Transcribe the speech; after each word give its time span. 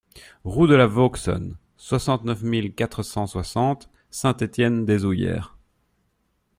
Route 0.43 0.67
de 0.71 0.73
la 0.73 0.87
Vauxonne, 0.87 1.57
soixante-neuf 1.77 2.41
mille 2.41 2.73
quatre 2.73 3.03
cent 3.03 3.27
soixante 3.27 3.87
Saint-Étienne-des-Oullières 4.09 5.55